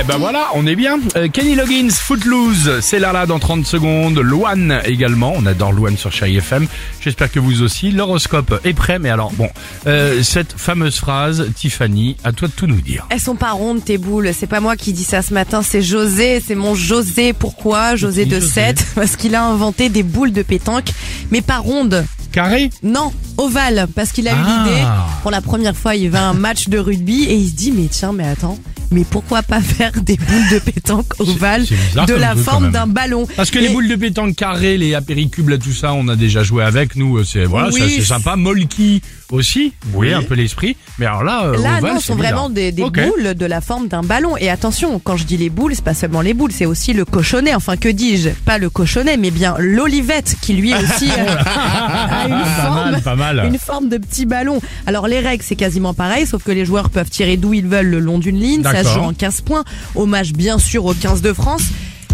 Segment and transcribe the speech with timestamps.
[0.00, 1.00] Eh ben voilà, on est bien.
[1.16, 4.18] Euh, Kenny Loggins, Footloose, c'est là là dans 30 secondes.
[4.18, 6.66] Loane également, on adore Loane sur Chérie FM.
[7.00, 7.90] J'espère que vous aussi.
[7.90, 9.48] L'horoscope est prêt, mais alors bon,
[9.88, 13.06] euh, cette fameuse phrase, Tiffany, à toi de tout nous dire.
[13.10, 15.82] Elles sont pas rondes tes boules, c'est pas moi qui dis ça ce matin, c'est
[15.82, 17.32] José, c'est mon José.
[17.32, 17.96] Pourquoi?
[17.96, 20.90] José de José 7 Parce qu'il a inventé des boules de pétanque,
[21.32, 22.04] mais pas rondes.
[22.30, 22.70] Carré?
[22.84, 24.64] Non, ovales, parce qu'il a eu Ah.
[24.64, 24.82] l'idée.
[25.22, 27.72] Pour la première fois, il va à un match de rugby et il se dit
[27.72, 28.58] mais tiens, mais attends,
[28.90, 33.26] mais pourquoi pas faire des boules de pétanque ovales bizarre de la forme d'un ballon
[33.36, 36.16] Parce que Et- les boules de pétanque carrées, les apéricubes, là, tout ça, on a
[36.16, 37.18] déjà joué avec nous.
[37.18, 38.36] euh, C'est voilà, Oui, c'est sympa.
[38.36, 40.76] Molki aussi, vous voyez un peu l'esprit.
[40.98, 42.32] Mais alors là, euh, Là, ovale, non, sont bizarre.
[42.32, 44.36] vraiment des, boules de la forme d'un ballon.
[44.38, 47.04] Et attention, quand je dis les boules, c'est pas seulement les boules, c'est aussi le
[47.04, 47.54] cochonnet.
[47.54, 48.30] Enfin, que dis-je?
[48.30, 53.02] Pas le cochonnet, mais bien l'olivette, qui lui aussi euh, a une Pas forme, mal,
[53.02, 53.44] pas mal.
[53.46, 54.60] une forme de petit ballon.
[54.86, 57.86] Alors les règles, c'est quasiment pareil, sauf que les joueurs peuvent tirer d'où ils veulent
[57.90, 58.62] le long d'une ligne.
[58.62, 59.04] Ça se D'accord.
[59.04, 59.64] joue en 15 points.
[59.94, 61.62] Hommage bien sûr aux 15 de France.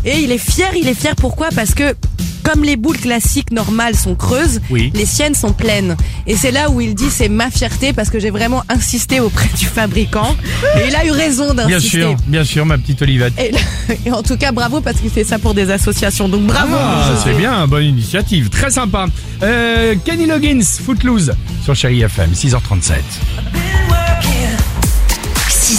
[0.05, 1.49] Et il est fier, il est fier pourquoi?
[1.55, 1.95] Parce que
[2.43, 4.93] comme les boules classiques normales sont creuses, Oui.
[4.95, 5.97] les siennes sont pleines.
[6.27, 9.49] Et c'est là où il dit c'est ma fierté parce que j'ai vraiment insisté auprès
[9.59, 10.37] du fabricant.
[10.77, 12.01] Et il a eu raison Bien d'insister.
[12.03, 13.33] sûr, bien sûr, ma petite Olivette.
[13.39, 13.55] Et,
[14.07, 16.29] et en tout cas, bravo parce qu'il fait ça pour des associations.
[16.29, 16.75] Donc bravo.
[16.79, 19.07] Ah, c'est bien, bonne initiative, très sympa.
[19.43, 21.33] Euh, Kenny Loggins, Footloose,
[21.65, 22.93] sur Chérie FM, 6h37.